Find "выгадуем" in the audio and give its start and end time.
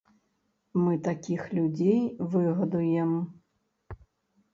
2.37-3.11